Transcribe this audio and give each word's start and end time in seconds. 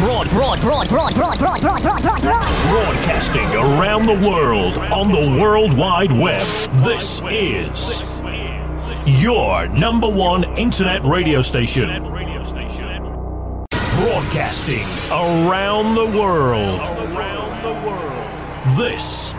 Broad, 0.00 0.30
broad, 0.30 0.60
broad, 0.62 0.88
broad, 0.88 1.14
broad, 1.14 1.38
broad, 1.38 1.60
broad, 1.60 1.82
broad, 1.82 2.02
broad, 2.02 2.22
broad. 2.22 2.22
Broadcasting 2.70 3.46
around 3.54 4.06
the 4.06 4.14
world 4.26 4.78
on 4.78 5.12
the 5.12 5.38
World 5.38 5.76
Wide 5.76 6.10
Web. 6.10 6.40
This 6.82 7.20
is 7.22 8.02
your 9.22 9.68
number 9.68 10.08
one 10.08 10.44
internet 10.58 11.04
radio 11.04 11.42
station. 11.42 12.02
Broadcasting 13.98 14.86
around 15.10 15.94
the 15.94 16.06
world. 16.18 16.80
This 18.78 19.34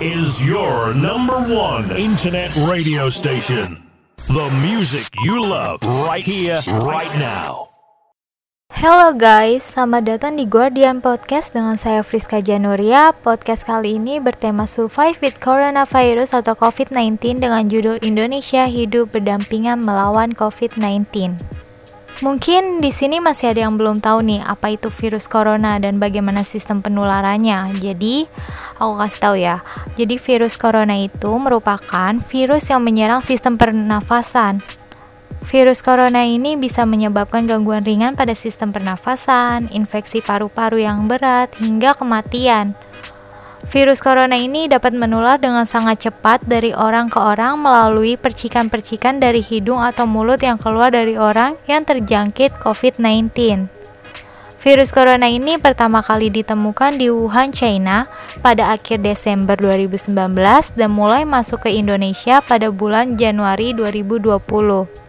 is 0.00 0.44
your 0.44 0.92
number 0.92 1.38
one 1.38 1.92
internet 1.92 2.52
radio 2.56 3.08
station. 3.08 3.80
The 4.26 4.50
music 4.60 5.06
you 5.22 5.40
love 5.40 5.80
right 5.84 6.24
here, 6.24 6.58
right 6.66 7.16
now. 7.16 7.71
Hello 8.82 9.14
guys, 9.14 9.78
selamat 9.78 10.02
datang 10.10 10.34
di 10.34 10.42
Guardian 10.42 10.98
Podcast 10.98 11.54
dengan 11.54 11.78
saya 11.78 12.02
Friska 12.02 12.42
Januria. 12.42 13.14
Podcast 13.14 13.62
kali 13.62 13.94
ini 13.94 14.18
bertema 14.18 14.66
Survive 14.66 15.22
with 15.22 15.38
Coronavirus 15.38 16.42
atau 16.42 16.58
COVID-19 16.58 17.38
dengan 17.38 17.62
judul 17.70 18.02
Indonesia 18.02 18.66
Hidup 18.66 19.14
Berdampingan 19.14 19.86
Melawan 19.86 20.34
COVID-19. 20.34 20.98
Mungkin 22.26 22.82
di 22.82 22.90
sini 22.90 23.22
masih 23.22 23.54
ada 23.54 23.70
yang 23.70 23.78
belum 23.78 24.02
tahu 24.02 24.18
nih 24.26 24.42
apa 24.42 24.74
itu 24.74 24.90
virus 24.90 25.30
corona 25.30 25.78
dan 25.78 26.02
bagaimana 26.02 26.42
sistem 26.42 26.82
penularannya. 26.82 27.78
Jadi, 27.78 28.26
aku 28.82 28.98
kasih 28.98 29.20
tahu 29.22 29.36
ya. 29.38 29.62
Jadi 29.94 30.18
virus 30.18 30.58
corona 30.58 30.98
itu 30.98 31.30
merupakan 31.38 32.18
virus 32.18 32.66
yang 32.66 32.82
menyerang 32.82 33.22
sistem 33.22 33.54
pernafasan. 33.54 34.81
Virus 35.42 35.82
corona 35.82 36.22
ini 36.22 36.54
bisa 36.54 36.86
menyebabkan 36.86 37.50
gangguan 37.50 37.82
ringan 37.82 38.14
pada 38.14 38.30
sistem 38.30 38.70
pernafasan, 38.70 39.66
infeksi 39.74 40.22
paru-paru 40.22 40.86
yang 40.86 41.10
berat, 41.10 41.50
hingga 41.58 41.98
kematian. 41.98 42.78
Virus 43.66 43.98
corona 43.98 44.38
ini 44.38 44.70
dapat 44.70 44.94
menular 44.94 45.42
dengan 45.42 45.66
sangat 45.66 46.06
cepat 46.06 46.46
dari 46.46 46.70
orang 46.70 47.10
ke 47.10 47.18
orang 47.18 47.58
melalui 47.58 48.14
percikan-percikan 48.14 49.18
dari 49.18 49.42
hidung 49.42 49.82
atau 49.82 50.06
mulut 50.06 50.38
yang 50.42 50.62
keluar 50.62 50.94
dari 50.94 51.18
orang 51.18 51.58
yang 51.66 51.82
terjangkit 51.82 52.62
COVID-19. 52.62 53.66
Virus 54.62 54.94
corona 54.94 55.26
ini 55.26 55.58
pertama 55.58 56.06
kali 56.06 56.30
ditemukan 56.30 57.02
di 57.02 57.10
Wuhan, 57.10 57.50
China 57.50 58.06
pada 58.46 58.70
akhir 58.70 59.02
Desember 59.02 59.58
2019 59.58 60.14
dan 60.78 60.90
mulai 60.94 61.26
masuk 61.26 61.66
ke 61.66 61.70
Indonesia 61.74 62.38
pada 62.38 62.70
bulan 62.70 63.18
Januari 63.18 63.74
2020. 63.74 65.02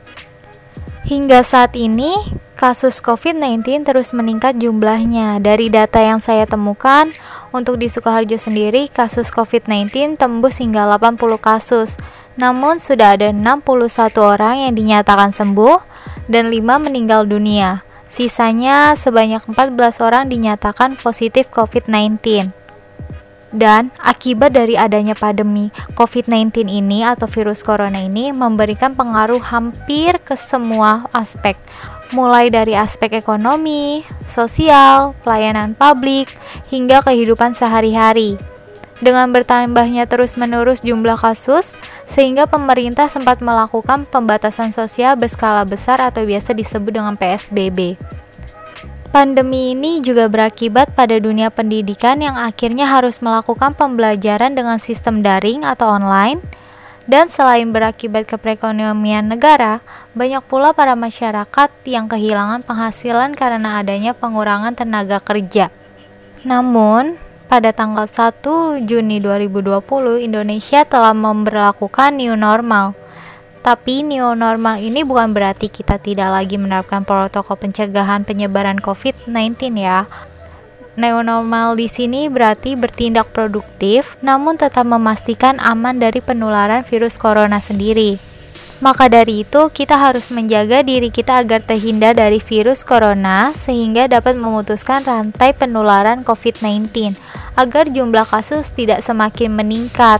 Hingga 1.13 1.45
saat 1.45 1.77
ini, 1.77 2.09
kasus 2.57 2.97
COVID-19 2.97 3.85
terus 3.85 4.17
meningkat 4.17 4.57
jumlahnya. 4.57 5.37
Dari 5.37 5.69
data 5.69 6.01
yang 6.01 6.17
saya 6.17 6.49
temukan, 6.49 7.05
untuk 7.53 7.77
di 7.77 7.85
Sukoharjo 7.85 8.33
sendiri, 8.33 8.89
kasus 8.89 9.29
COVID-19 9.29 10.17
tembus 10.17 10.57
hingga 10.57 10.89
80 10.89 11.37
kasus. 11.37 12.01
Namun 12.33 12.81
sudah 12.81 13.13
ada 13.13 13.29
61 13.29 14.25
orang 14.25 14.65
yang 14.65 14.73
dinyatakan 14.73 15.29
sembuh 15.29 15.85
dan 16.33 16.49
5 16.49 16.81
meninggal 16.81 17.29
dunia. 17.29 17.85
Sisanya 18.09 18.97
sebanyak 18.97 19.45
14 19.45 20.01
orang 20.01 20.33
dinyatakan 20.33 20.97
positif 20.97 21.53
COVID-19. 21.53 22.62
Dan 23.53 23.93
akibat 24.01 24.57
dari 24.57 24.73
adanya 24.73 25.13
pandemi 25.13 25.69
COVID-19 25.93 26.65
ini 26.65 27.05
atau 27.05 27.29
virus 27.29 27.61
corona 27.61 28.01
ini 28.01 28.33
memberikan 28.33 28.97
pengaruh 28.97 29.37
hampir 29.45 30.17
ke 30.25 30.33
semua 30.33 31.05
aspek, 31.13 31.53
mulai 32.09 32.49
dari 32.49 32.73
aspek 32.73 33.13
ekonomi, 33.13 34.01
sosial, 34.25 35.13
pelayanan 35.21 35.77
publik, 35.77 36.33
hingga 36.73 37.05
kehidupan 37.05 37.53
sehari-hari. 37.53 38.41
Dengan 39.05 39.29
bertambahnya 39.29 40.09
terus-menerus 40.09 40.81
jumlah 40.81 41.19
kasus, 41.21 41.77
sehingga 42.09 42.49
pemerintah 42.49 43.05
sempat 43.05 43.37
melakukan 43.37 44.09
pembatasan 44.09 44.73
sosial 44.73 45.13
berskala 45.13 45.61
besar 45.61 46.01
atau 46.01 46.25
biasa 46.25 46.57
disebut 46.57 46.89
dengan 46.89 47.13
PSBB. 47.19 47.99
Pandemi 49.13 49.77
ini 49.77 50.01
juga 50.01 50.25
berakibat 50.25 50.97
pada 50.97 51.21
dunia 51.21 51.53
pendidikan 51.53 52.17
yang 52.17 52.33
akhirnya 52.33 52.89
harus 52.89 53.21
melakukan 53.21 53.77
pembelajaran 53.77 54.57
dengan 54.57 54.81
sistem 54.81 55.21
daring 55.21 55.61
atau 55.61 55.93
online. 55.93 56.41
Dan 57.05 57.29
selain 57.29 57.69
berakibat 57.69 58.25
ke 58.25 58.41
perekonomian 58.41 59.29
negara, 59.29 59.85
banyak 60.17 60.41
pula 60.49 60.73
para 60.73 60.97
masyarakat 60.97 61.69
yang 61.85 62.09
kehilangan 62.09 62.65
penghasilan 62.65 63.37
karena 63.37 63.85
adanya 63.85 64.17
pengurangan 64.17 64.73
tenaga 64.73 65.21
kerja. 65.21 65.69
Namun, 66.41 67.13
pada 67.45 67.69
tanggal 67.69 68.09
1 68.09 68.81
Juni 68.89 69.21
2020, 69.21 70.25
Indonesia 70.25 70.89
telah 70.89 71.13
memperlakukan 71.13 72.17
new 72.17 72.33
normal 72.33 72.97
tapi 73.63 74.03
new 74.03 74.35
normal 74.35 74.77
ini 74.77 75.07
bukan 75.07 75.31
berarti 75.31 75.71
kita 75.71 75.97
tidak 75.97 76.29
lagi 76.35 76.59
menerapkan 76.59 77.07
protokol 77.07 77.55
pencegahan 77.55 78.27
penyebaran 78.27 78.83
COVID-19 78.83 79.79
ya. 79.79 80.05
New 80.99 81.25
normal 81.25 81.73
di 81.73 81.89
sini 81.89 82.29
berarti 82.29 82.77
bertindak 82.77 83.33
produktif 83.33 84.19
namun 84.21 84.59
tetap 84.59 84.85
memastikan 84.85 85.57
aman 85.63 85.97
dari 85.97 86.19
penularan 86.19 86.83
virus 86.83 87.15
corona 87.15 87.57
sendiri. 87.57 88.33
Maka 88.83 89.07
dari 89.07 89.47
itu, 89.47 89.71
kita 89.71 89.95
harus 89.95 90.27
menjaga 90.27 90.83
diri 90.83 91.07
kita 91.07 91.39
agar 91.39 91.63
terhindar 91.63 92.19
dari 92.19 92.43
virus 92.43 92.83
corona 92.83 93.55
sehingga 93.55 94.11
dapat 94.11 94.35
memutuskan 94.35 95.07
rantai 95.07 95.55
penularan 95.55 96.27
COVID-19 96.27 97.15
agar 97.55 97.87
jumlah 97.87 98.27
kasus 98.27 98.75
tidak 98.75 98.99
semakin 98.99 99.55
meningkat. 99.55 100.19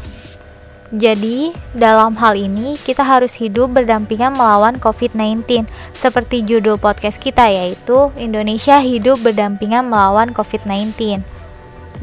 Jadi, 0.91 1.55
dalam 1.71 2.19
hal 2.19 2.35
ini 2.35 2.75
kita 2.75 3.01
harus 3.01 3.39
hidup 3.39 3.71
berdampingan 3.71 4.35
melawan 4.35 4.77
COVID-19 4.77 5.65
seperti 5.95 6.43
judul 6.43 6.75
podcast 6.75 7.17
kita 7.23 7.47
yaitu 7.47 8.11
Indonesia 8.19 8.77
hidup 8.83 9.23
berdampingan 9.23 9.87
melawan 9.87 10.35
COVID-19. 10.35 11.23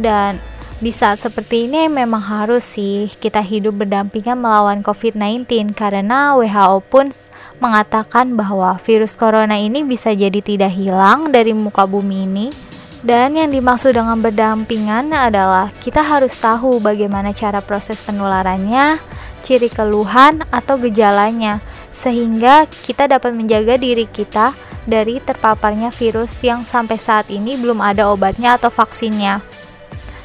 Dan 0.00 0.40
di 0.80 0.88
saat 0.88 1.20
seperti 1.20 1.68
ini 1.68 1.92
memang 1.92 2.24
harus 2.24 2.64
sih 2.64 3.04
kita 3.20 3.44
hidup 3.44 3.84
berdampingan 3.84 4.40
melawan 4.40 4.80
COVID-19 4.80 5.76
karena 5.76 6.32
WHO 6.40 6.80
pun 6.88 7.12
mengatakan 7.60 8.32
bahwa 8.32 8.80
virus 8.80 9.12
corona 9.12 9.60
ini 9.60 9.84
bisa 9.84 10.16
jadi 10.16 10.40
tidak 10.40 10.72
hilang 10.72 11.28
dari 11.28 11.52
muka 11.52 11.84
bumi 11.84 12.24
ini 12.24 12.69
dan 13.00 13.32
yang 13.32 13.48
dimaksud 13.48 13.96
dengan 13.96 14.20
berdampingan 14.20 15.08
adalah 15.16 15.72
kita 15.80 16.04
harus 16.04 16.36
tahu 16.36 16.84
bagaimana 16.84 17.32
cara 17.32 17.64
proses 17.64 18.04
penularannya, 18.04 19.00
ciri 19.40 19.72
keluhan 19.72 20.44
atau 20.52 20.76
gejalanya, 20.76 21.64
sehingga 21.88 22.68
kita 22.68 23.08
dapat 23.08 23.32
menjaga 23.32 23.80
diri 23.80 24.04
kita 24.04 24.52
dari 24.84 25.16
terpaparnya 25.16 25.88
virus 25.88 26.44
yang 26.44 26.60
sampai 26.68 27.00
saat 27.00 27.32
ini 27.32 27.56
belum 27.56 27.80
ada 27.80 28.12
obatnya 28.12 28.60
atau 28.60 28.68
vaksinnya. 28.68 29.40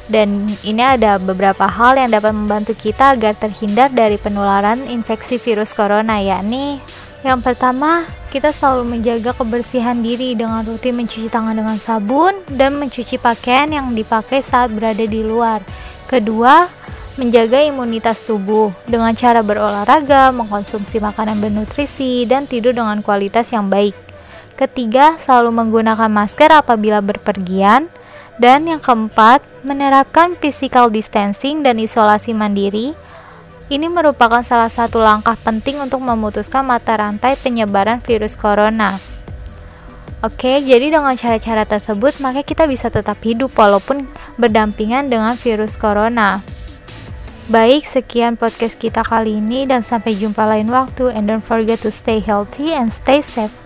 Dan 0.06 0.46
ini 0.62 0.84
ada 0.84 1.18
beberapa 1.18 1.66
hal 1.66 1.98
yang 1.98 2.12
dapat 2.14 2.30
membantu 2.30 2.78
kita 2.78 3.18
agar 3.18 3.34
terhindar 3.34 3.90
dari 3.90 4.20
penularan 4.20 4.86
infeksi 4.86 5.40
virus 5.40 5.74
corona, 5.74 6.22
yakni 6.22 6.78
yang 7.26 7.42
pertama, 7.42 8.06
kita 8.30 8.54
selalu 8.54 8.96
menjaga 8.96 9.34
kebersihan 9.34 9.98
diri 9.98 10.38
dengan 10.38 10.62
rutin 10.62 10.94
mencuci 10.94 11.26
tangan 11.26 11.58
dengan 11.58 11.74
sabun 11.82 12.38
dan 12.46 12.78
mencuci 12.78 13.18
pakaian 13.18 13.66
yang 13.66 13.90
dipakai 13.98 14.38
saat 14.38 14.70
berada 14.70 15.02
di 15.02 15.26
luar. 15.26 15.58
Kedua, 16.06 16.70
menjaga 17.18 17.66
imunitas 17.66 18.22
tubuh 18.22 18.70
dengan 18.86 19.10
cara 19.18 19.42
berolahraga, 19.42 20.30
mengkonsumsi 20.30 21.02
makanan 21.02 21.42
bernutrisi, 21.42 22.22
dan 22.30 22.46
tidur 22.46 22.70
dengan 22.70 23.02
kualitas 23.02 23.50
yang 23.50 23.66
baik. 23.66 23.96
Ketiga, 24.54 25.18
selalu 25.18 25.50
menggunakan 25.50 26.08
masker 26.08 26.48
apabila 26.54 27.02
berpergian. 27.02 27.90
Dan 28.36 28.68
yang 28.68 28.84
keempat, 28.84 29.40
menerapkan 29.64 30.36
physical 30.36 30.92
distancing 30.92 31.64
dan 31.64 31.80
isolasi 31.80 32.36
mandiri 32.36 32.92
ini 33.66 33.90
merupakan 33.90 34.46
salah 34.46 34.70
satu 34.70 35.02
langkah 35.02 35.34
penting 35.34 35.82
untuk 35.82 35.98
memutuskan 35.98 36.62
mata 36.62 36.94
rantai 36.94 37.34
penyebaran 37.34 37.98
virus 37.98 38.38
corona. 38.38 39.02
Oke, 40.22 40.62
jadi 40.62 40.88
dengan 40.94 41.12
cara-cara 41.18 41.66
tersebut, 41.66 42.22
maka 42.22 42.46
kita 42.46 42.64
bisa 42.70 42.88
tetap 42.88 43.18
hidup 43.26 43.52
walaupun 43.58 44.06
berdampingan 44.38 45.10
dengan 45.10 45.34
virus 45.34 45.74
corona. 45.74 46.40
Baik, 47.46 47.86
sekian 47.86 48.38
podcast 48.38 48.78
kita 48.78 49.06
kali 49.06 49.38
ini 49.38 49.66
dan 49.66 49.82
sampai 49.82 50.18
jumpa 50.18 50.46
lain 50.46 50.70
waktu 50.70 51.14
and 51.14 51.30
don't 51.30 51.44
forget 51.44 51.78
to 51.82 51.90
stay 51.94 52.18
healthy 52.18 52.74
and 52.74 52.90
stay 52.90 53.22
safe. 53.22 53.65